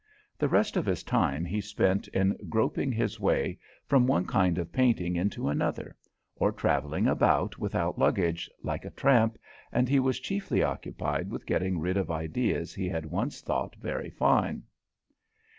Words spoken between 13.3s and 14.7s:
thought very fine.